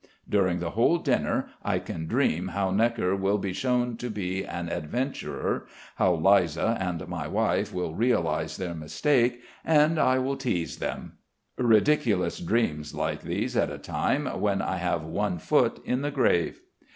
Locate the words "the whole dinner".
0.57-1.45